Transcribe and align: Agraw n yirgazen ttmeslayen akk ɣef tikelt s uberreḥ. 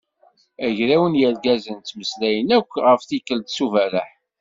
Agraw 0.67 1.03
n 1.07 1.13
yirgazen 1.19 1.77
ttmeslayen 1.79 2.49
akk 2.57 2.71
ɣef 2.85 3.01
tikelt 3.03 3.53
s 3.55 3.57
uberreḥ. 3.65 4.09